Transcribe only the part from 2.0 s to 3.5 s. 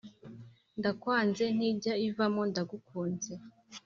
ivamo ndagukunze.